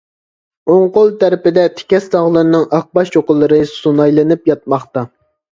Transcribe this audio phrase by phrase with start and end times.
[0.71, 5.07] ئوڭ قول تەرىپىدە تېكەس تاغلىرىنىڭ ئاقباش چوققىلىرى سۇنايلىنىپ ياتماقتا.